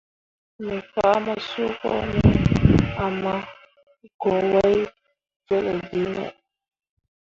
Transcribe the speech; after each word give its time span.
Me 0.65 0.75
fah 0.91 1.15
mo 1.25 1.33
suuko 1.49 1.89
me 2.09 2.19
ama 3.05 3.33
go 4.19 4.33
wai 4.51 4.75
jolle 5.45 5.73
ge 5.87 6.01
me. 6.13 6.25